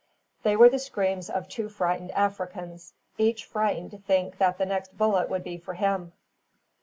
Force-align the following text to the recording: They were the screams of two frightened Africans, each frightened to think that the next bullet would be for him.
They 0.41 0.55
were 0.55 0.67
the 0.67 0.79
screams 0.79 1.29
of 1.29 1.47
two 1.47 1.69
frightened 1.69 2.09
Africans, 2.13 2.93
each 3.19 3.45
frightened 3.45 3.91
to 3.91 3.99
think 3.99 4.39
that 4.39 4.57
the 4.57 4.65
next 4.65 4.97
bullet 4.97 5.29
would 5.29 5.43
be 5.43 5.57
for 5.59 5.75
him. 5.75 6.13